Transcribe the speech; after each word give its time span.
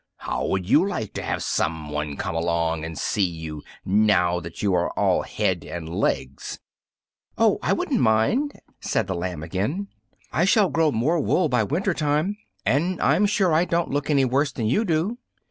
How 0.17 0.47
would 0.47 0.67
you 0.67 0.83
like 0.83 1.13
to 1.13 1.21
have 1.21 1.43
someone 1.43 2.17
come 2.17 2.33
along 2.33 2.83
and 2.83 2.97
see 2.97 3.21
you, 3.21 3.61
now 3.85 4.39
that 4.39 4.63
you 4.63 4.73
are 4.73 4.89
all 4.97 5.21
head 5.21 5.63
and 5.63 5.87
legs?" 5.87 6.57
"Oh, 7.37 7.59
I 7.61 7.73
wouldn't 7.73 8.01
mind," 8.01 8.59
said 8.79 9.05
the 9.05 9.13
lamb 9.13 9.43
again; 9.43 9.89
"I 10.31 10.43
shall 10.45 10.69
grow 10.71 10.91
more 10.91 11.19
wool 11.19 11.49
by 11.49 11.61
winter 11.61 11.93
time, 11.93 12.35
and 12.65 12.99
I'm 12.99 13.27
sure 13.27 13.53
I 13.53 13.63
don't 13.63 13.91
look 13.91 14.09
any 14.09 14.25
worse 14.25 14.51
than 14.51 14.65
you 14.65 14.85
do." 14.85 15.19